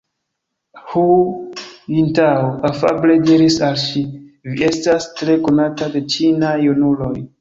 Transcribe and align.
Hu 0.87 1.03
Jintao 1.97 2.47
afable 2.69 3.17
diris 3.27 3.57
al 3.67 3.77
ŝi: 3.83 4.01
Vi 4.55 4.67
estas 4.71 5.07
tre 5.21 5.37
konata 5.49 5.91
de 5.97 6.03
ĉinaj 6.15 6.57
junuloj. 6.71 7.13